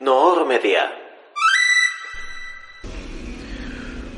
Noor 0.00 0.46
Media. 0.46 0.90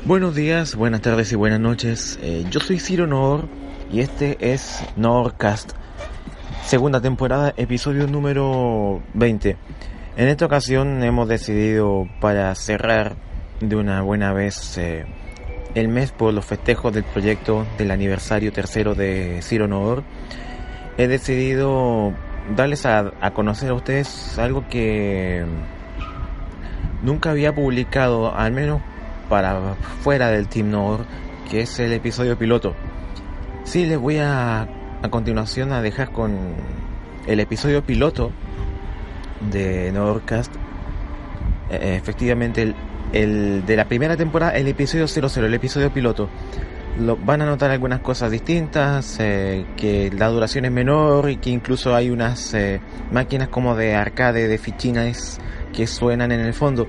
Buenos 0.05 0.33
días, 0.33 0.75
buenas 0.75 1.01
tardes 1.01 1.29
y 1.33 1.35
buenas 1.35 1.59
noches. 1.59 2.17
Eh, 2.21 2.45
yo 2.49 2.61
soy 2.61 2.79
Ciro 2.79 3.05
Noor 3.05 3.49
y 3.91 3.99
este 3.99 4.37
es 4.39 4.81
Noorcast, 4.95 5.73
segunda 6.63 7.01
temporada, 7.01 7.53
episodio 7.57 8.07
número 8.07 9.03
20. 9.13 9.57
En 10.15 10.27
esta 10.29 10.45
ocasión 10.45 11.03
hemos 11.03 11.27
decidido 11.27 12.07
para 12.21 12.55
cerrar 12.55 13.17
de 13.59 13.75
una 13.75 14.01
buena 14.03 14.31
vez 14.31 14.77
eh, 14.77 15.05
el 15.75 15.89
mes 15.89 16.13
por 16.13 16.33
los 16.33 16.45
festejos 16.45 16.93
del 16.93 17.03
proyecto 17.03 17.67
del 17.77 17.91
aniversario 17.91 18.53
tercero 18.53 18.95
de 18.95 19.41
Ciro 19.41 19.67
Noor. 19.67 20.03
He 20.97 21.09
decidido 21.09 22.13
darles 22.55 22.85
a, 22.85 23.11
a 23.19 23.31
conocer 23.31 23.69
a 23.69 23.73
ustedes 23.73 24.37
algo 24.37 24.67
que 24.69 25.45
nunca 27.03 27.29
había 27.29 27.53
publicado, 27.53 28.35
al 28.35 28.51
menos 28.51 28.81
para 29.29 29.75
fuera 30.01 30.29
del 30.29 30.47
Team 30.47 30.71
Nord, 30.71 31.05
que 31.51 31.61
es 31.61 31.79
el 31.79 31.93
episodio 31.93 32.37
piloto. 32.37 32.73
Sí, 33.63 33.85
les 33.85 33.99
voy 33.99 34.17
a 34.17 34.67
a 35.03 35.09
continuación 35.09 35.73
a 35.73 35.81
dejar 35.81 36.11
con 36.11 36.37
el 37.27 37.39
episodio 37.41 37.83
piloto 37.83 38.31
de 39.51 39.91
Nordcast. 39.91 40.55
Eh, 41.69 41.95
efectivamente, 41.97 42.61
el, 42.61 42.75
el, 43.11 43.65
de 43.65 43.75
la 43.75 43.85
primera 43.85 44.15
temporada, 44.15 44.53
el 44.53 44.67
episodio 44.67 45.07
00, 45.07 45.45
el 45.45 45.53
episodio 45.53 45.91
piloto. 45.91 46.29
Lo, 46.99 47.17
van 47.17 47.41
a 47.41 47.45
notar 47.45 47.71
algunas 47.71 48.01
cosas 48.01 48.29
distintas, 48.29 49.17
eh, 49.19 49.65
que 49.75 50.11
la 50.11 50.27
duración 50.27 50.65
es 50.65 50.71
menor 50.71 51.29
y 51.29 51.37
que 51.37 51.49
incluso 51.49 51.95
hay 51.95 52.09
unas 52.09 52.53
eh, 52.53 52.81
máquinas 53.11 53.47
como 53.47 53.75
de 53.75 53.95
arcade 53.95 54.47
de 54.47 54.57
fichinas 54.57 55.39
que 55.73 55.87
suenan 55.87 56.31
en 56.31 56.41
el 56.41 56.53
fondo. 56.53 56.87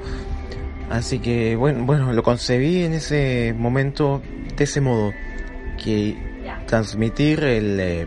Así 0.91 1.19
que 1.19 1.57
bueno, 1.57 1.85
bueno, 1.85 2.13
lo 2.13 2.23
concebí 2.23 2.85
en 2.85 2.93
ese 2.93 3.55
momento 3.57 4.21
de 4.57 4.65
ese 4.65 4.81
modo, 4.81 5.13
que 5.83 6.17
transmitir 6.67 7.43
el, 7.45 7.81
eh, 7.81 8.07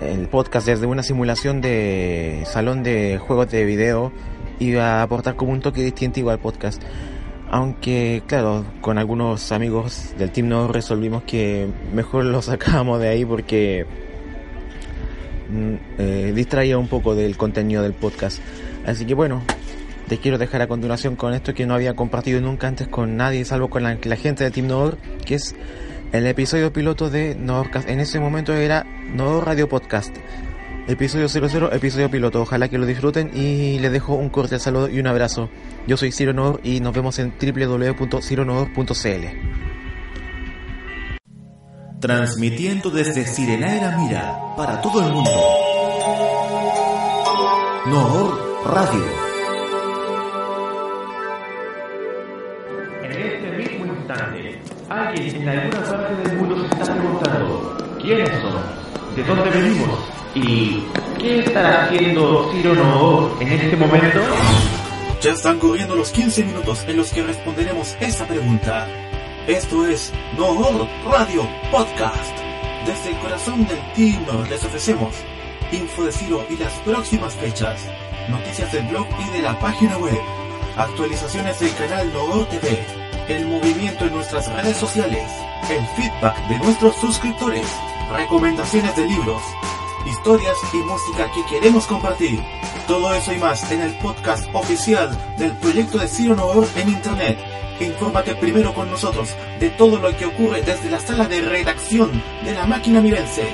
el 0.00 0.28
podcast 0.28 0.66
desde 0.66 0.86
una 0.86 1.02
simulación 1.02 1.60
de 1.60 2.44
salón 2.46 2.82
de 2.82 3.18
juegos 3.18 3.50
de 3.50 3.64
video 3.64 4.12
iba 4.58 5.00
a 5.00 5.02
aportar 5.02 5.36
como 5.36 5.52
un 5.52 5.60
toque 5.60 5.82
distintivo 5.82 6.30
al 6.30 6.38
podcast. 6.38 6.82
Aunque, 7.50 8.22
claro, 8.26 8.64
con 8.80 8.98
algunos 8.98 9.52
amigos 9.52 10.14
del 10.18 10.30
team 10.30 10.48
no 10.48 10.68
resolvimos 10.68 11.22
que 11.22 11.66
mejor 11.94 12.24
lo 12.24 12.42
sacábamos 12.42 13.00
de 13.00 13.08
ahí 13.08 13.24
porque 13.24 13.86
mm, 15.50 15.74
eh, 15.98 16.32
distraía 16.34 16.76
un 16.76 16.88
poco 16.88 17.14
del 17.14 17.36
contenido 17.36 17.82
del 17.82 17.94
podcast. 17.94 18.40
Así 18.86 19.06
que 19.06 19.14
bueno, 19.14 19.42
te 20.08 20.18
quiero 20.18 20.38
dejar 20.38 20.62
a 20.62 20.66
continuación 20.66 21.16
con 21.16 21.34
esto 21.34 21.54
que 21.54 21.66
no 21.66 21.74
había 21.74 21.94
compartido 21.94 22.40
nunca 22.40 22.66
antes 22.66 22.88
con 22.88 23.16
nadie, 23.16 23.44
salvo 23.44 23.68
con 23.68 23.82
la, 23.82 23.96
gente 23.96 24.44
de 24.44 24.50
Team 24.50 24.66
Nord, 24.66 24.98
que 25.24 25.34
es 25.34 25.54
el 26.12 26.26
episodio 26.26 26.72
piloto 26.72 27.10
de 27.10 27.34
Nordcast. 27.34 27.88
En 27.88 28.00
ese 28.00 28.18
momento 28.18 28.54
era 28.54 28.84
Nord 29.14 29.44
Radio 29.44 29.68
Podcast. 29.68 30.16
Episodio 30.88 31.28
00, 31.28 31.70
episodio 31.74 32.10
piloto. 32.10 32.40
Ojalá 32.40 32.68
que 32.68 32.78
lo 32.78 32.86
disfruten 32.86 33.30
y 33.34 33.78
les 33.78 33.92
dejo 33.92 34.14
un 34.14 34.30
cordial 34.30 34.58
saludo 34.58 34.88
y 34.88 34.98
un 34.98 35.06
abrazo. 35.06 35.50
Yo 35.86 35.98
soy 35.98 36.12
Ciro 36.12 36.32
Nord 36.32 36.60
y 36.64 36.80
nos 36.80 36.94
vemos 36.94 37.18
en 37.18 37.34
www.cironord.cl. 37.38 39.26
Transmitiendo 42.00 42.88
desde 42.88 43.26
Sirenaira 43.26 43.98
Mira 43.98 44.38
para 44.56 44.80
todo 44.80 45.06
el 45.06 45.12
mundo. 45.12 45.30
Nord 47.88 48.38
Radio. 48.64 49.04
En 53.02 53.12
este 53.12 53.50
mismo 53.58 53.92
instante, 53.94 54.62
alguien 54.88 55.36
en 55.36 55.48
alguna 55.50 55.84
parte 55.84 56.14
del 56.28 56.38
mundo 56.38 56.56
se 56.60 56.64
está 56.80 56.94
preguntando 56.94 57.76
quiénes 58.00 58.30
somos, 58.40 58.64
de 59.14 59.22
dónde 59.24 59.50
venimos 59.50 60.17
y 60.44 60.84
qué 61.18 61.40
estará 61.40 61.84
haciendo 61.84 62.50
Ciro 62.52 63.36
en 63.40 63.48
este 63.48 63.76
momento. 63.76 64.20
Ya 65.20 65.32
están 65.32 65.58
corriendo 65.58 65.96
los 65.96 66.10
15 66.10 66.44
minutos 66.44 66.84
en 66.86 66.96
los 66.96 67.10
que 67.10 67.22
responderemos 67.22 67.96
esa 68.00 68.26
pregunta. 68.26 68.86
Esto 69.46 69.86
es 69.86 70.12
Noor 70.36 70.86
Radio 71.10 71.48
Podcast. 71.70 72.38
Desde 72.86 73.10
el 73.10 73.18
corazón 73.18 73.66
del 73.66 73.78
team 73.94 74.24
les 74.48 74.64
ofrecemos 74.64 75.14
info 75.72 76.04
de 76.04 76.12
Ciro 76.12 76.46
y 76.48 76.56
las 76.56 76.72
próximas 76.80 77.34
fechas, 77.34 77.80
noticias 78.28 78.72
del 78.72 78.86
blog 78.86 79.06
y 79.18 79.32
de 79.32 79.42
la 79.42 79.58
página 79.58 79.98
web, 79.98 80.20
actualizaciones 80.76 81.58
del 81.60 81.74
canal 81.74 82.12
Noor 82.12 82.46
TV, 82.46 82.78
el 83.28 83.46
movimiento 83.46 84.06
en 84.06 84.14
nuestras 84.14 84.50
redes 84.54 84.76
sociales, 84.76 85.30
el 85.70 85.84
feedback 85.88 86.48
de 86.48 86.58
nuestros 86.58 86.96
suscriptores, 86.96 87.66
recomendaciones 88.16 88.96
de 88.96 89.06
libros, 89.06 89.42
historias 90.08 90.56
y 90.72 90.76
música 90.78 91.30
que 91.32 91.44
queremos 91.46 91.86
compartir. 91.86 92.40
Todo 92.86 93.14
eso 93.14 93.32
y 93.32 93.38
más 93.38 93.70
en 93.70 93.82
el 93.82 93.92
podcast 93.98 94.48
oficial 94.52 95.10
del 95.36 95.52
proyecto 95.52 95.98
de 95.98 96.08
Ciro 96.08 96.34
Noor 96.34 96.66
en 96.76 96.88
Internet. 96.88 97.38
Infórmate 97.80 98.34
primero 98.34 98.74
con 98.74 98.90
nosotros 98.90 99.34
de 99.60 99.70
todo 99.70 99.98
lo 99.98 100.16
que 100.16 100.26
ocurre 100.26 100.62
desde 100.62 100.90
la 100.90 100.98
sala 100.98 101.28
de 101.28 101.40
redacción 101.42 102.10
de 102.44 102.54
la 102.54 102.66
máquina 102.66 103.00
mirense. 103.00 103.46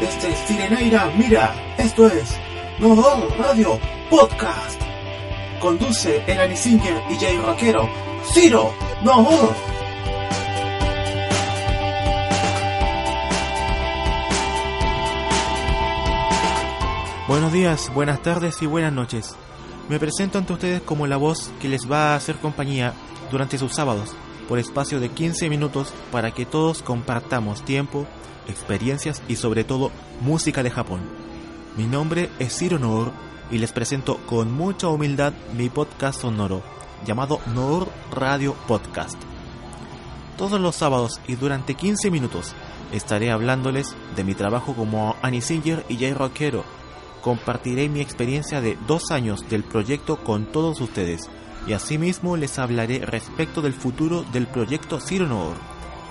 Desde 0.00 0.34
Sirenaira, 0.46 1.10
mira, 1.16 1.54
esto 1.78 2.06
es 2.06 2.36
Noor 2.78 3.32
Radio 3.38 3.78
Podcast. 4.10 4.80
Conduce 5.60 6.22
el 6.26 6.40
Anisinger 6.40 7.02
y 7.10 7.16
Jay 7.16 7.38
Rockero, 7.38 7.88
Ciro 8.32 8.72
Noor. 9.02 9.75
Buenos 17.28 17.52
días, 17.52 17.92
buenas 17.92 18.22
tardes 18.22 18.62
y 18.62 18.66
buenas 18.66 18.92
noches. 18.92 19.34
Me 19.88 19.98
presento 19.98 20.38
ante 20.38 20.52
ustedes 20.52 20.80
como 20.80 21.08
la 21.08 21.16
voz 21.16 21.50
que 21.60 21.68
les 21.68 21.90
va 21.90 22.12
a 22.12 22.14
hacer 22.14 22.36
compañía 22.36 22.94
durante 23.32 23.58
sus 23.58 23.72
sábados, 23.74 24.14
por 24.48 24.60
espacio 24.60 25.00
de 25.00 25.08
15 25.08 25.50
minutos 25.50 25.92
para 26.12 26.30
que 26.30 26.46
todos 26.46 26.82
compartamos 26.82 27.64
tiempo, 27.64 28.06
experiencias 28.46 29.24
y 29.26 29.34
sobre 29.34 29.64
todo 29.64 29.90
música 30.20 30.62
de 30.62 30.70
Japón. 30.70 31.00
Mi 31.76 31.86
nombre 31.86 32.30
es 32.38 32.56
Ciro 32.56 32.78
Noor 32.78 33.10
y 33.50 33.58
les 33.58 33.72
presento 33.72 34.18
con 34.26 34.52
mucha 34.52 34.86
humildad 34.86 35.32
mi 35.56 35.68
podcast 35.68 36.20
sonoro 36.20 36.62
llamado 37.04 37.40
Noor 37.52 37.88
Radio 38.12 38.54
Podcast. 38.68 39.20
Todos 40.38 40.60
los 40.60 40.76
sábados 40.76 41.20
y 41.26 41.34
durante 41.34 41.74
15 41.74 42.08
minutos 42.08 42.54
estaré 42.92 43.32
hablándoles 43.32 43.96
de 44.14 44.22
mi 44.22 44.36
trabajo 44.36 44.74
como 44.74 45.16
Annie 45.22 45.42
Singer 45.42 45.84
y 45.88 45.96
Jay 45.96 46.14
Rockero. 46.14 46.85
Compartiré 47.26 47.88
mi 47.88 48.00
experiencia 48.00 48.60
de 48.60 48.78
dos 48.86 49.10
años 49.10 49.48
del 49.48 49.64
proyecto 49.64 50.22
con 50.22 50.46
todos 50.46 50.80
ustedes 50.80 51.28
y 51.66 51.72
asimismo 51.72 52.36
les 52.36 52.60
hablaré 52.60 53.04
respecto 53.04 53.62
del 53.62 53.74
futuro 53.74 54.24
del 54.32 54.46
proyecto 54.46 55.00
Noor, 55.10 55.56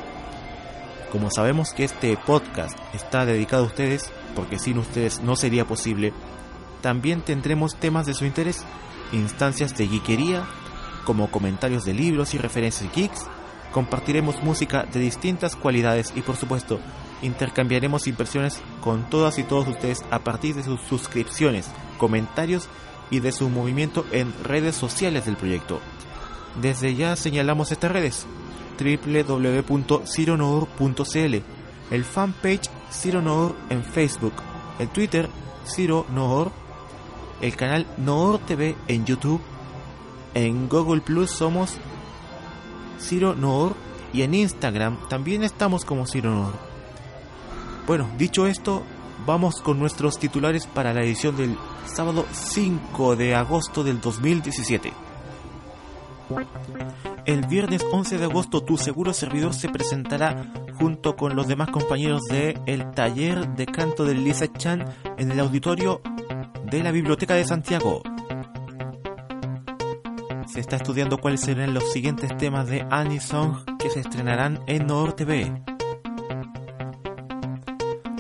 Como 1.12 1.30
sabemos 1.30 1.74
que 1.74 1.84
este 1.84 2.18
podcast 2.18 2.78
está 2.94 3.25
dedicado 3.25 3.63
a 3.63 3.68
ustedes, 3.68 4.12
porque 4.36 4.60
sin 4.60 4.78
ustedes 4.78 5.22
no 5.22 5.36
sería 5.36 5.66
posible, 5.66 6.13
también 6.81 7.22
tendremos 7.22 7.75
temas 7.75 8.06
de 8.06 8.13
su 8.13 8.25
interés, 8.25 8.63
instancias 9.12 9.78
de 9.78 9.88
geekería, 9.88 10.48
como 11.06 11.30
comentarios 11.30 11.84
de 11.84 11.94
libros 11.94 12.34
y 12.34 12.38
referencias 12.38 12.92
geeks, 12.96 13.28
Compartiremos 13.72 14.44
música 14.44 14.84
de 14.84 15.00
distintas 15.00 15.56
cualidades 15.56 16.12
y 16.16 16.22
por 16.22 16.36
supuesto 16.36 16.80
intercambiaremos 17.22 18.07
impresiones 18.07 18.62
con 18.81 19.10
todas 19.10 19.40
y 19.40 19.44
todos 19.44 19.68
ustedes 19.68 20.04
a 20.12 20.19
partir 20.19 20.56
de 20.56 20.64
sus 20.64 20.81
suscripciones, 20.81 21.69
comentarios 21.98 22.68
y 23.12 23.22
de 23.22 23.31
su 23.31 23.50
movimiento 23.50 24.06
en 24.12 24.34
redes 24.44 24.75
sociales 24.75 25.25
del 25.25 25.38
proyecto. 25.38 25.80
Desde 26.62 26.96
ya 26.96 27.16
señalamos 27.16 27.72
estas 27.72 27.92
redes 27.92 28.28
www.cironoor.cl, 28.81 31.36
el 31.92 32.04
fanpage 32.04 32.69
Ciro 32.92 33.22
Noor 33.22 33.56
en 33.69 33.83
Facebook, 33.83 34.33
el 34.80 34.89
Twitter 34.89 35.30
Ciro 35.66 36.07
Noor, 36.10 36.51
el 37.42 37.56
canal 37.56 37.86
Noor 37.98 38.39
TV 38.39 38.75
en 38.88 39.06
YouTube, 39.06 39.42
en 40.33 40.68
Google 40.68 41.01
Plus 41.01 41.30
somos 41.31 41.78
Ciro 43.00 43.36
Noor 43.36 43.75
y 44.13 44.24
en 44.24 44.33
Instagram 44.33 44.98
también 45.10 45.44
estamos 45.44 45.86
como 45.86 46.07
Ciro 46.07 46.31
Noor. 46.31 46.54
Bueno, 47.88 48.10
dicho 48.18 48.48
esto, 48.48 48.83
vamos 49.25 49.62
con 49.62 49.80
nuestros 49.80 50.19
titulares 50.19 50.68
para 50.68 50.94
la 50.94 51.04
edición 51.04 51.36
del 51.36 51.57
sábado 51.86 52.25
5 52.31 53.16
de 53.16 53.36
agosto 53.36 53.83
del 53.83 54.00
2017. 54.00 54.94
El 57.25 57.45
viernes 57.45 57.85
11 57.91 58.18
de 58.18 58.25
agosto 58.25 58.63
tu 58.63 58.77
seguro 58.77 59.13
servidor 59.13 59.53
se 59.53 59.69
presentará 59.69 60.51
junto 60.79 61.15
con 61.15 61.35
los 61.35 61.47
demás 61.47 61.69
compañeros 61.69 62.23
de 62.23 62.59
el 62.65 62.89
taller 62.91 63.47
de 63.50 63.68
canto 63.68 64.06
de 64.06 64.15
Lisa 64.15 64.51
Chan 64.51 64.85
en 65.18 65.31
el 65.31 65.39
auditorio 65.39 66.01
de 66.65 66.81
la 66.81 66.91
Biblioteca 66.91 67.35
de 67.35 67.45
Santiago. 67.45 68.01
Se 70.47 70.59
está 70.59 70.77
estudiando 70.77 71.19
cuáles 71.19 71.41
serán 71.41 71.75
los 71.75 71.91
siguientes 71.91 72.35
temas 72.38 72.68
de 72.68 72.85
Annie 72.89 73.19
Song 73.19 73.57
que 73.77 73.91
se 73.91 74.00
estrenarán 74.00 74.59
en 74.65 74.88
Nord 74.88 75.13
TV. 75.13 75.44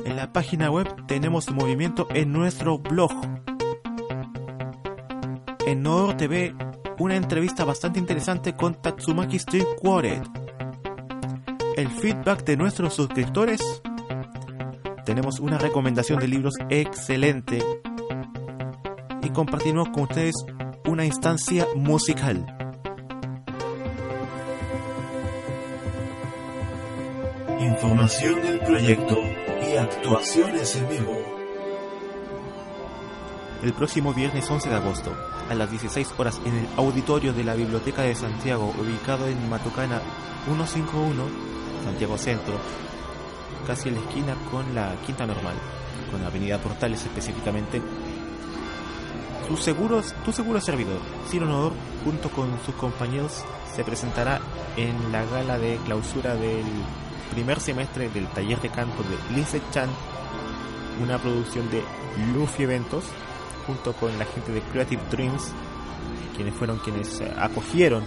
En 0.05 0.15
la 0.15 0.31
página 0.31 0.69
web 0.69 0.87
tenemos 1.07 1.49
movimiento 1.49 2.07
en 2.13 2.31
nuestro 2.31 2.77
blog. 2.77 3.11
En 5.65 5.81
Nord 5.81 6.17
TV 6.17 6.53
una 7.01 7.15
entrevista 7.15 7.65
bastante 7.65 7.97
interesante 7.97 8.55
con 8.55 8.75
Tatsumaki 8.75 9.37
Street 9.37 9.65
Quartet. 9.79 10.23
El 11.75 11.89
feedback 11.89 12.43
de 12.43 12.55
nuestros 12.55 12.93
suscriptores. 12.93 13.59
Tenemos 15.03 15.39
una 15.39 15.57
recomendación 15.57 16.19
de 16.19 16.27
libros 16.27 16.53
excelente. 16.69 17.57
Y 19.23 19.29
compartimos 19.31 19.89
con 19.89 20.03
ustedes 20.03 20.35
una 20.85 21.03
instancia 21.03 21.65
musical. 21.75 22.45
Información 27.59 28.41
del 28.43 28.59
proyecto 28.59 29.17
y 29.67 29.75
actuaciones 29.75 30.75
en 30.75 30.89
vivo. 30.89 31.40
El 33.61 33.73
próximo 33.73 34.11
viernes 34.11 34.49
11 34.49 34.69
de 34.69 34.75
agosto, 34.75 35.13
a 35.47 35.53
las 35.53 35.69
16 35.69 36.15
horas, 36.17 36.41
en 36.45 36.55
el 36.55 36.67
auditorio 36.77 37.31
de 37.31 37.43
la 37.43 37.53
Biblioteca 37.53 38.01
de 38.01 38.15
Santiago, 38.15 38.73
ubicado 38.79 39.27
en 39.27 39.49
Matucana 39.51 40.01
151, 40.45 41.23
Santiago 41.83 42.17
Centro, 42.17 42.55
casi 43.67 43.89
en 43.89 43.95
la 43.95 44.01
esquina 44.01 44.35
con 44.49 44.73
la 44.73 44.95
Quinta 45.05 45.27
Normal, 45.27 45.53
con 46.09 46.21
la 46.21 46.27
Avenida 46.29 46.57
Portales 46.57 47.03
específicamente. 47.03 47.83
Tu 49.47 49.55
seguro, 49.57 50.01
tu 50.25 50.31
seguro 50.31 50.59
servidor, 50.59 50.99
Ciro 51.29 51.45
Nodor, 51.45 51.73
junto 52.03 52.29
con 52.29 52.49
sus 52.65 52.73
compañeros, 52.73 53.45
se 53.75 53.83
presentará 53.83 54.41
en 54.75 55.11
la 55.11 55.23
gala 55.25 55.59
de 55.59 55.77
clausura 55.85 56.33
del 56.33 56.65
primer 57.29 57.59
semestre 57.59 58.09
del 58.09 58.27
taller 58.29 58.59
de 58.59 58.69
canto 58.69 59.03
de 59.03 59.35
Lise 59.35 59.61
Chan, 59.71 59.89
una 60.99 61.19
producción 61.19 61.69
de 61.69 61.83
Luffy 62.33 62.63
Eventos, 62.63 63.03
junto 63.65 63.93
con 63.93 64.17
la 64.17 64.25
gente 64.25 64.51
de 64.51 64.61
Creative 64.61 65.01
Dreams, 65.09 65.51
quienes 66.35 66.53
fueron 66.55 66.79
quienes 66.79 67.19
eh, 67.21 67.31
acogieron 67.37 68.03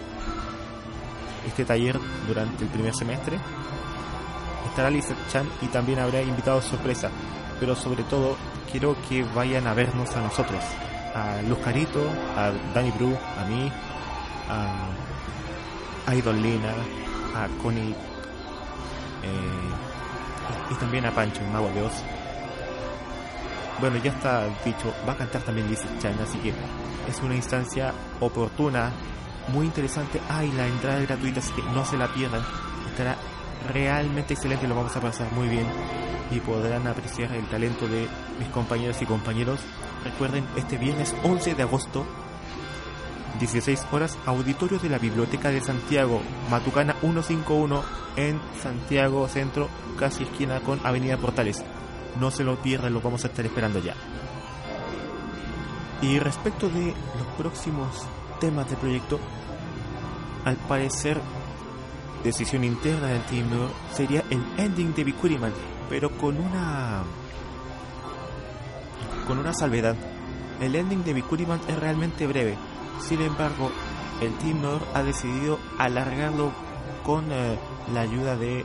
este 1.47 1.65
taller 1.65 1.99
durante 2.27 2.65
el 2.65 2.71
primer 2.71 2.95
semestre. 2.95 3.39
Estará 4.67 4.91
Lisa 4.91 5.15
Chan 5.31 5.47
y 5.63 5.67
también 5.67 5.99
habrá 5.99 6.23
invitados 6.23 6.65
sorpresa, 6.65 7.11
pero 7.61 7.77
sobre 7.77 8.03
todo 8.05 8.37
quiero 8.71 8.97
que 9.09 9.23
vayan 9.23 9.67
a 9.67 9.75
vernos 9.75 10.17
a 10.17 10.21
nosotros, 10.21 10.63
a 11.15 11.41
Luz 11.43 11.59
Carito, 11.59 12.03
a 12.37 12.51
Danny 12.75 12.91
Bru, 12.91 13.17
a 13.39 13.45
mí, 13.45 13.71
a 14.49 16.15
Idol 16.15 16.43
Lina, 16.43 16.75
a 17.35 17.49
Connie 17.63 17.95
eh, 19.23 20.71
y 20.71 20.75
también 20.75 21.07
a 21.07 21.13
Pancho, 21.13 21.41
un 21.43 21.53
mago 21.53 21.71
de 21.71 21.83
Oz. 21.83 22.03
Bueno, 23.81 23.97
ya 24.03 24.13
está 24.13 24.47
dicho, 24.65 24.95
va 25.07 25.13
a 25.13 25.17
cantar 25.17 25.43
también 25.43 25.69
Lisa 25.69 25.87
Chan, 25.99 26.15
así 26.23 26.39
que 26.39 26.53
es 27.09 27.21
una 27.23 27.35
instancia 27.35 27.93
oportuna, 28.21 28.93
muy 29.49 29.67
interesante. 29.67 30.21
Ay, 30.29 30.53
la 30.53 30.67
entrada 30.67 31.01
es 31.01 31.09
gratuita, 31.09 31.41
así 31.41 31.53
que 31.53 31.63
no 31.63 31.85
se 31.85 31.97
la 31.97 32.13
pierdan. 32.13 32.43
Estará 32.91 33.17
realmente 33.73 34.35
excelente, 34.35 34.69
lo 34.69 34.77
vamos 34.77 34.95
a 34.97 35.01
pasar 35.01 35.31
muy 35.33 35.49
bien 35.49 35.67
y 36.31 36.41
podrán 36.41 36.87
apreciar 36.87 37.33
el 37.33 37.47
talento 37.47 37.87
de 37.89 38.07
mis 38.39 38.49
compañeros 38.49 39.01
y 39.03 39.07
compañeros. 39.07 39.61
Recuerden, 40.05 40.45
este 40.57 40.79
viernes 40.79 41.15
11 41.23 41.55
de 41.55 41.63
agosto, 41.63 42.07
16 43.41 43.87
horas, 43.91 44.17
auditorio 44.27 44.79
de 44.79 44.89
la 44.89 44.99
Biblioteca 44.99 45.51
de 45.51 45.61
Santiago, 45.61 46.23
Matucana 46.51 46.95
151 47.01 47.83
en 48.17 48.41
Santiago 48.63 49.27
Centro, 49.29 49.69
casi 49.99 50.25
esquina 50.25 50.61
con 50.61 50.81
Avenida 50.85 51.17
Portales. 51.17 51.65
No 52.21 52.31
se 52.31 52.45
lo 52.45 52.57
pierdan, 52.57 52.93
lo 52.93 53.01
vamos 53.01 53.25
a 53.25 53.29
estar 53.29 53.45
esperando 53.45 53.81
ya. 53.81 53.95
Y 56.03 56.19
respecto 56.19 56.69
de 56.69 56.87
los 56.87 57.27
próximos 57.39 58.07
temas 58.41 58.69
del 58.69 58.79
proyecto, 58.79 59.19
al 60.45 60.57
parecer, 60.57 61.21
decisión 62.23 62.65
interna 62.65 63.09
del 63.09 63.23
team 63.23 63.47
sería 63.93 64.23
el 64.31 64.45
ending 64.59 64.95
de 64.95 65.05
Bikuriman, 65.05 65.53
pero 65.89 66.11
con 66.19 66.39
una 66.39 67.03
con 69.27 69.39
una 69.39 69.55
salvedad. 69.55 69.97
El 70.61 70.75
ending 70.75 71.03
de 71.03 71.15
Bikuriman 71.15 71.61
es 71.69 71.79
realmente 71.79 72.27
breve. 72.27 72.57
Sin 73.01 73.21
embargo, 73.23 73.71
el 74.21 74.33
Team 74.39 74.63
ha 74.95 75.03
decidido 75.03 75.59
alargarlo 75.79 76.53
con 77.05 77.31
eh, 77.31 77.59
la 77.93 78.01
ayuda 78.03 78.37
de 78.37 78.65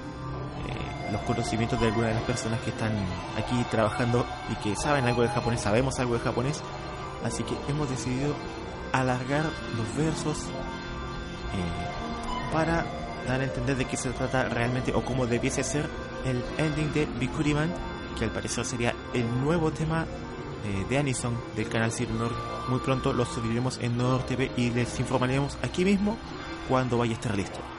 los 1.11 1.21
conocimientos 1.21 1.79
de 1.79 1.87
algunas 1.87 2.09
de 2.09 2.15
las 2.15 2.23
personas 2.23 2.59
que 2.61 2.69
están 2.69 2.91
aquí 3.37 3.63
trabajando 3.71 4.25
y 4.49 4.55
que 4.55 4.75
saben 4.75 5.05
algo 5.05 5.21
de 5.21 5.29
japonés, 5.29 5.61
sabemos 5.61 5.99
algo 5.99 6.13
de 6.13 6.19
japonés. 6.19 6.61
Así 7.23 7.43
que 7.43 7.55
hemos 7.69 7.89
decidido 7.89 8.33
alargar 8.91 9.45
los 9.77 9.97
versos 9.97 10.43
eh, 10.43 12.53
para 12.53 12.85
dar 13.27 13.41
a 13.41 13.43
entender 13.43 13.77
de 13.77 13.85
qué 13.85 13.97
se 13.97 14.09
trata 14.11 14.49
realmente 14.49 14.93
o 14.93 15.03
cómo 15.03 15.27
debiese 15.27 15.63
ser 15.63 15.89
el 16.25 16.43
ending 16.57 16.93
de 16.93 17.05
Bikuriman, 17.05 17.71
que 18.17 18.25
al 18.25 18.31
parecer 18.31 18.65
sería 18.65 18.95
el 19.13 19.29
nuevo 19.41 19.71
tema 19.71 20.05
eh, 20.65 20.85
de 20.89 20.97
Anison 20.97 21.37
del 21.55 21.69
canal 21.69 21.91
Nord. 22.17 22.33
Muy 22.69 22.79
pronto 22.79 23.13
lo 23.13 23.25
subiremos 23.25 23.77
en 23.79 23.97
Nord 23.97 24.25
TV 24.25 24.51
y 24.57 24.71
les 24.71 24.99
informaremos 24.99 25.57
aquí 25.61 25.85
mismo 25.85 26.17
cuando 26.67 26.97
vaya 26.97 27.11
a 27.11 27.15
estar 27.15 27.35
listo. 27.35 27.78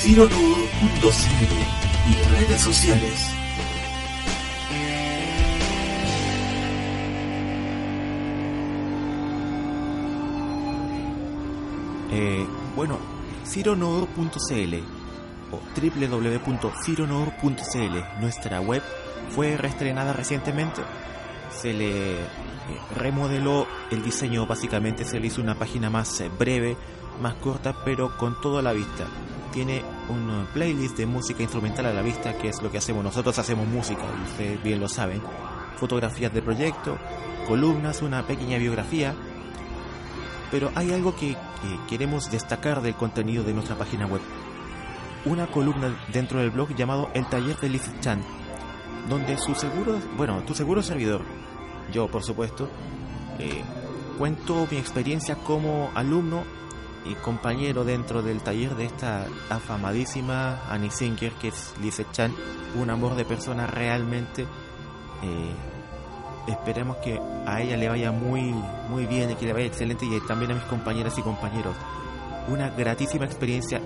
cironord.cl 0.00 1.52
y 2.08 2.12
redes 2.34 2.60
sociales. 2.62 3.28
Eh, 12.12 12.46
bueno, 12.74 12.98
cironodor.cl 13.44 14.74
o 15.52 15.60
www.cironodor.cl, 15.76 18.20
nuestra 18.20 18.60
web 18.62 18.82
fue 19.30 19.58
reestrenada 19.58 20.14
recientemente. 20.14 20.80
Se 21.52 21.74
le 21.74 22.14
eh, 22.14 22.18
remodeló 22.96 23.66
el 23.90 24.02
diseño, 24.02 24.46
básicamente 24.46 25.04
se 25.04 25.20
le 25.20 25.26
hizo 25.26 25.42
una 25.42 25.56
página 25.56 25.90
más 25.90 26.22
eh, 26.22 26.30
breve, 26.38 26.78
más 27.20 27.34
corta, 27.34 27.74
pero 27.84 28.16
con 28.16 28.40
todo 28.40 28.58
a 28.58 28.62
la 28.62 28.72
vista. 28.72 29.06
Tiene 29.52 29.82
un 30.08 30.46
playlist 30.52 30.96
de 30.96 31.06
música 31.06 31.42
instrumental 31.42 31.86
a 31.86 31.92
la 31.92 32.02
vista, 32.02 32.36
que 32.38 32.48
es 32.48 32.62
lo 32.62 32.70
que 32.70 32.78
hacemos. 32.78 33.02
Nosotros 33.02 33.38
hacemos 33.38 33.66
música, 33.66 34.02
y 34.02 34.30
ustedes 34.30 34.62
bien 34.62 34.80
lo 34.80 34.88
saben. 34.88 35.20
Fotografías 35.76 36.32
de 36.32 36.42
proyecto, 36.42 36.98
columnas, 37.46 38.02
una 38.02 38.26
pequeña 38.26 38.58
biografía. 38.58 39.14
Pero 40.50 40.70
hay 40.74 40.92
algo 40.92 41.14
que, 41.14 41.36
que 41.62 41.78
queremos 41.88 42.30
destacar 42.30 42.82
del 42.82 42.94
contenido 42.94 43.44
de 43.44 43.54
nuestra 43.54 43.76
página 43.76 44.06
web. 44.06 44.20
Una 45.24 45.46
columna 45.46 45.94
dentro 46.12 46.40
del 46.40 46.50
blog 46.50 46.74
llamado 46.74 47.10
El 47.14 47.28
Taller 47.28 47.56
de 47.58 47.68
Liz 47.68 47.90
Chan, 48.00 48.22
donde 49.08 49.36
su 49.36 49.54
seguro, 49.54 49.98
bueno, 50.16 50.42
tu 50.46 50.54
seguro 50.54 50.82
servidor, 50.82 51.22
yo 51.92 52.08
por 52.08 52.22
supuesto, 52.22 52.68
eh, 53.38 53.62
cuento 54.18 54.66
mi 54.70 54.76
experiencia 54.76 55.34
como 55.34 55.90
alumno 55.94 56.44
y 57.04 57.14
compañero 57.14 57.84
dentro 57.84 58.22
del 58.22 58.42
taller 58.42 58.74
de 58.76 58.84
esta 58.84 59.26
afamadísima 59.48 60.60
Annie 60.68 60.90
Singer, 60.90 61.32
que 61.32 61.48
es 61.48 61.74
Lise 61.80 62.06
Chan, 62.12 62.34
un 62.76 62.90
amor 62.90 63.14
de 63.16 63.24
persona 63.24 63.66
realmente. 63.66 64.42
Eh, 65.22 65.54
esperemos 66.46 66.98
que 66.98 67.18
a 67.46 67.60
ella 67.60 67.76
le 67.76 67.88
vaya 67.88 68.12
muy, 68.12 68.54
muy 68.88 69.06
bien 69.06 69.30
y 69.30 69.34
que 69.34 69.46
le 69.46 69.52
vaya 69.52 69.66
excelente 69.66 70.06
y 70.06 70.20
también 70.26 70.52
a 70.52 70.54
mis 70.54 70.64
compañeras 70.64 71.16
y 71.18 71.22
compañeros. 71.22 71.74
Una 72.48 72.70
gratísima 72.70 73.24
experiencia. 73.24 73.80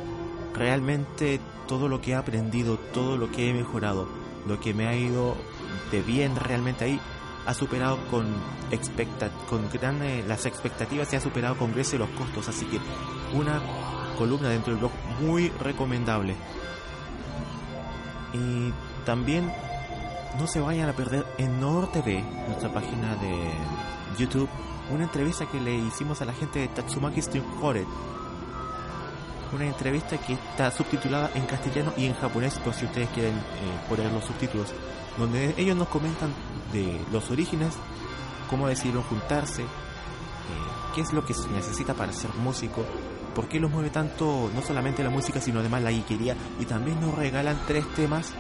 Realmente 0.55 1.41
todo 1.67 1.89
lo 1.89 2.01
que 2.01 2.13
he 2.13 2.15
aprendido, 2.15 2.79
todo 2.93 3.17
lo 3.17 3.31
que 3.31 3.51
he 3.51 3.53
mejorado, 3.53 4.09
lo 4.47 4.61
que 4.61 4.75
me 4.75 4.87
ha 4.87 4.95
ido 4.95 5.37
de 5.91 6.03
bien 6.03 6.37
realmente 6.37 6.85
ahí, 6.85 7.01
ha 7.47 7.55
superado 7.55 7.99
con, 8.11 8.27
expecta 8.71 9.31
con 9.49 9.69
gran, 9.71 10.03
eh, 10.03 10.25
las 10.27 10.47
expectativas 10.47 11.13
y 11.13 11.17
ha 11.17 11.21
superado 11.21 11.57
con 11.57 11.73
creces 11.73 11.99
los 11.99 12.09
costos. 12.11 12.49
Así 12.49 12.65
que 12.67 12.81
una 13.37 13.61
columna 14.17 14.49
dentro 14.49 14.73
del 14.73 14.81
blog 14.81 14.93
muy 15.21 15.49
recomendable. 15.61 16.37
Y 18.33 18.73
también 19.05 19.53
no 20.39 20.47
se 20.47 20.61
vayan 20.61 20.89
a 20.89 20.93
perder 20.93 21.25
en 21.39 21.61
Nord 21.61 21.93
TV, 21.93 22.25
nuestra 22.49 22.73
página 22.73 23.15
de 23.17 23.53
YouTube, 24.19 24.49
una 24.91 25.05
entrevista 25.05 25.47
que 25.47 25.61
le 25.61 25.75
hicimos 25.75 26.21
a 26.21 26.25
la 26.25 26.33
gente 26.33 26.61
de 26.61 26.69
Tatsumaki 26.69 27.23
Stream 27.23 27.45
Horror. 27.63 27.87
Una 29.53 29.67
entrevista 29.67 30.19
que 30.19 30.33
está 30.33 30.71
subtitulada 30.73 31.31
en 31.35 31.47
castellano 31.47 31.93
y 31.97 32.07
en 32.07 32.15
japonés, 32.15 32.59
por 32.59 32.75
si 32.75 32.87
ustedes 32.87 33.09
quieren 33.11 33.35
eh, 33.35 33.41
poner 33.89 34.11
los 34.11 34.25
subtítulos, 34.25 34.73
donde 35.17 35.55
ellos 35.57 35.77
nos 35.77 35.87
comentan 35.89 36.33
de 36.73 37.01
los 37.13 37.31
orígenes, 37.31 37.75
cómo 38.49 38.69
decidieron 38.69 39.03
juntarse, 39.05 39.63
eh, 39.63 39.67
qué 40.95 41.01
es 41.01 41.13
lo 41.13 41.25
que 41.25 41.35
se 41.35 41.49
necesita 41.49 41.95
para 41.95 42.13
ser 42.13 42.31
músico, 42.43 42.85
por 43.35 43.49
qué 43.49 43.59
los 43.59 43.71
mueve 43.71 43.91
tanto 43.91 44.51
no 44.55 44.63
solamente 44.63 45.03
la 45.03 45.11
música, 45.11 45.41
sino 45.41 45.61
además 45.61 45.83
la 45.83 45.91
guiquería, 45.91 46.37
y 46.61 46.65
también 46.65 47.01
nos 47.01 47.15
regalan 47.15 47.59
tres 47.67 47.85
temas 47.95 48.33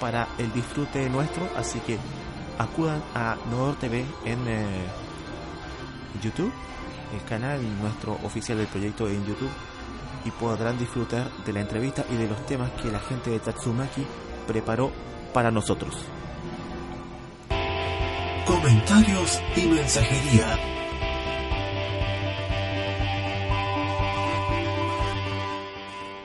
para 0.00 0.28
el 0.38 0.52
disfrute 0.52 1.08
nuestro, 1.08 1.48
así 1.56 1.78
que 1.80 1.98
acudan 2.58 3.02
a 3.14 3.36
Nodor 3.50 3.76
TV 3.76 4.04
en 4.24 4.48
eh, 4.48 4.84
YouTube, 6.22 6.52
el 7.14 7.24
canal 7.28 7.60
nuestro 7.80 8.18
oficial 8.24 8.58
del 8.58 8.66
proyecto 8.66 9.08
en 9.08 9.24
YouTube, 9.24 9.50
y 10.24 10.30
podrán 10.30 10.78
disfrutar 10.78 11.30
de 11.44 11.52
la 11.52 11.60
entrevista 11.60 12.04
y 12.10 12.16
de 12.16 12.28
los 12.28 12.44
temas 12.46 12.70
que 12.72 12.90
la 12.90 13.00
gente 13.00 13.30
de 13.30 13.40
Tatsumaki 13.40 14.06
preparó 14.46 14.92
para 15.32 15.50
nosotros. 15.50 15.96
Comentarios 18.46 19.40
y 19.54 19.66
mensajería. 19.66 20.58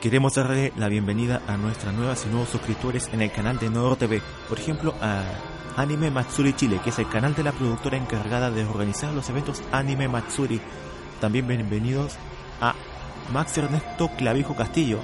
Queremos 0.01 0.33
darle 0.33 0.73
la 0.77 0.87
bienvenida 0.89 1.43
a 1.47 1.57
nuestras 1.57 1.93
nuevas 1.93 2.25
y 2.25 2.29
nuevos 2.29 2.49
suscriptores 2.49 3.09
en 3.13 3.21
el 3.21 3.31
canal 3.31 3.59
de 3.59 3.69
Noro 3.69 3.95
TV. 3.97 4.21
Por 4.49 4.59
ejemplo, 4.59 4.95
a 4.99 5.23
Anime 5.75 6.09
Matsuri 6.09 6.53
Chile, 6.53 6.79
que 6.83 6.89
es 6.89 6.97
el 6.97 7.07
canal 7.07 7.35
de 7.35 7.43
la 7.43 7.51
productora 7.51 7.97
encargada 7.97 8.49
de 8.49 8.65
organizar 8.65 9.13
los 9.13 9.29
eventos 9.29 9.61
Anime 9.71 10.07
Matsuri. 10.07 10.59
También 11.21 11.47
bienvenidos 11.47 12.15
a 12.61 12.73
Max 13.31 13.57
Ernesto 13.59 14.09
Clavijo 14.17 14.55
Castillo, 14.55 14.99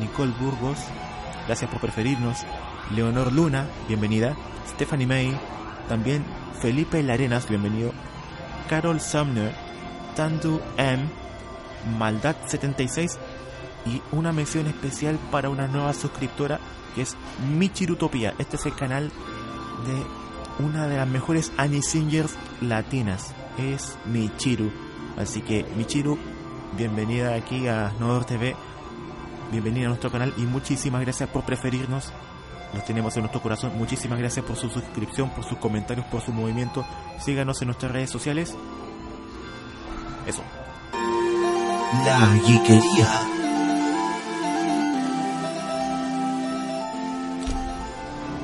Nicole 0.00 0.32
Burgos, 0.40 0.78
gracias 1.46 1.70
por 1.70 1.80
preferirnos, 1.80 2.38
Leonor 2.94 3.32
Luna, 3.32 3.66
bienvenida, 3.86 4.34
Stephanie 4.74 5.06
May, 5.06 5.38
también 5.88 6.24
Felipe 6.60 7.02
Larenas, 7.02 7.48
bienvenido, 7.48 7.92
Carol 8.68 9.00
Sumner, 9.00 9.52
Tandu 10.16 10.60
M, 10.76 11.04
Maldad 11.98 12.36
76 12.46 13.18
y 13.86 14.00
una 14.12 14.32
mención 14.32 14.66
especial 14.66 15.18
para 15.30 15.50
una 15.50 15.66
nueva 15.66 15.92
suscriptora 15.92 16.58
que 16.94 17.02
es 17.02 17.16
Michirutopia. 17.56 18.34
Este 18.38 18.56
es 18.56 18.66
el 18.66 18.74
canal 18.74 19.10
de 19.86 20.64
una 20.64 20.86
de 20.86 20.96
las 20.96 21.08
mejores 21.08 21.52
Annie 21.56 21.82
Singers 21.82 22.34
latinas. 22.60 23.34
Es 23.58 23.96
Michiru. 24.06 24.70
Así 25.16 25.42
que 25.42 25.64
Michiru, 25.76 26.18
bienvenida 26.76 27.34
aquí 27.34 27.68
a 27.68 27.92
Nodor 27.98 28.24
TV. 28.24 28.56
Bienvenida 29.50 29.86
a 29.86 29.88
nuestro 29.88 30.10
canal 30.10 30.32
y 30.36 30.42
muchísimas 30.42 31.02
gracias 31.02 31.28
por 31.28 31.44
preferirnos. 31.44 32.12
Los 32.74 32.84
tenemos 32.84 33.14
en 33.16 33.22
nuestro 33.22 33.40
corazón. 33.40 33.72
Muchísimas 33.78 34.18
gracias 34.18 34.44
por 34.44 34.56
su 34.56 34.68
suscripción, 34.68 35.30
por 35.30 35.44
sus 35.44 35.58
comentarios, 35.58 36.06
por 36.06 36.20
su 36.20 36.32
movimiento. 36.32 36.84
Síganos 37.20 37.62
en 37.62 37.68
nuestras 37.68 37.92
redes 37.92 38.10
sociales. 38.10 38.54
Eso. 40.26 40.42
La 42.04 42.18
Geekería. 42.44 43.08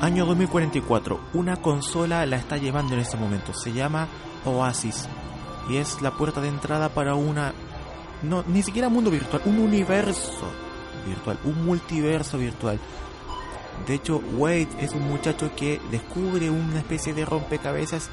Año 0.01 0.25
2044. 0.25 1.19
Una 1.33 1.57
consola 1.57 2.25
la 2.25 2.37
está 2.37 2.57
llevando 2.57 2.93
en 2.93 3.01
este 3.01 3.17
momento. 3.17 3.53
Se 3.53 3.73
llama 3.73 4.07
Oasis. 4.45 5.07
Y 5.69 5.77
es 5.77 6.01
la 6.01 6.11
puerta 6.11 6.41
de 6.41 6.47
entrada 6.47 6.89
para 6.89 7.15
una... 7.15 7.53
No, 8.23 8.43
ni 8.47 8.63
siquiera 8.63 8.89
mundo 8.89 9.11
virtual. 9.11 9.41
Un 9.45 9.59
universo 9.59 10.49
virtual. 11.05 11.37
Un 11.43 11.65
multiverso 11.65 12.37
virtual. 12.37 12.79
De 13.87 13.95
hecho, 13.95 14.21
Wade 14.37 14.67
es 14.79 14.93
un 14.93 15.07
muchacho 15.07 15.51
que 15.55 15.79
descubre 15.91 16.49
una 16.49 16.79
especie 16.79 17.13
de 17.13 17.25
rompecabezas 17.25 18.09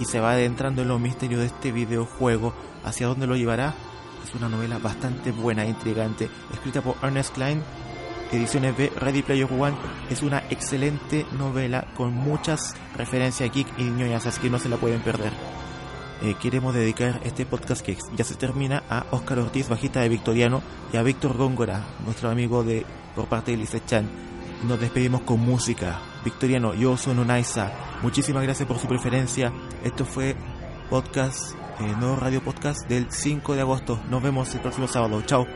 y 0.00 0.04
se 0.04 0.20
va 0.20 0.32
adentrando 0.32 0.82
en 0.82 0.88
los 0.88 1.00
misterios 1.00 1.40
de 1.40 1.46
este 1.46 1.72
videojuego. 1.72 2.54
¿Hacia 2.84 3.06
dónde 3.06 3.26
lo 3.26 3.36
llevará? 3.36 3.74
Es 4.26 4.34
una 4.34 4.48
novela 4.48 4.78
bastante 4.78 5.32
buena 5.32 5.64
e 5.64 5.70
intrigante, 5.70 6.28
escrita 6.52 6.82
por 6.82 6.96
Ernest 7.02 7.34
Klein 7.34 7.62
Ediciones 8.30 8.76
B, 8.76 8.92
Ready 8.94 9.22
Player 9.22 9.48
One 9.50 9.74
es 10.10 10.22
una 10.22 10.42
excelente 10.50 11.24
novela 11.38 11.86
con 11.96 12.12
muchas 12.12 12.74
referencias 12.94 13.50
geek 13.50 13.66
y 13.78 13.84
ñoñas, 13.84 14.26
así 14.26 14.40
que 14.40 14.50
no 14.50 14.58
se 14.58 14.68
la 14.68 14.76
pueden 14.76 15.00
perder. 15.00 15.32
Eh, 16.20 16.34
queremos 16.38 16.74
dedicar 16.74 17.20
este 17.24 17.46
podcast 17.46 17.80
que 17.80 17.96
ya 18.16 18.24
se 18.24 18.34
termina 18.34 18.82
a 18.90 19.06
Oscar 19.12 19.38
Ortiz, 19.38 19.70
bajista 19.70 20.00
de 20.00 20.10
Victoriano, 20.10 20.60
y 20.92 20.98
a 20.98 21.02
Víctor 21.02 21.38
Góngora, 21.38 21.86
nuestro 22.04 22.28
amigo 22.28 22.62
de 22.64 22.84
por 23.16 23.28
parte 23.28 23.52
de 23.52 23.56
Lise 23.56 23.82
Chan. 23.86 24.06
Nos 24.64 24.80
despedimos 24.80 25.22
con 25.22 25.40
música. 25.40 26.00
Victoriano, 26.24 26.74
yo 26.74 26.96
soy 26.96 27.14
Nonaisa. 27.14 27.72
Muchísimas 28.02 28.42
gracias 28.42 28.66
por 28.66 28.78
su 28.78 28.88
preferencia. 28.88 29.52
Esto 29.84 30.04
fue 30.04 30.34
podcast, 30.90 31.54
eh, 31.80 31.94
nuevo 31.98 32.16
radio 32.16 32.42
podcast 32.42 32.88
del 32.88 33.06
5 33.10 33.54
de 33.54 33.60
agosto. 33.60 34.00
Nos 34.10 34.22
vemos 34.22 34.52
el 34.54 34.60
próximo 34.60 34.88
sábado. 34.88 35.22
Chao. 35.22 35.46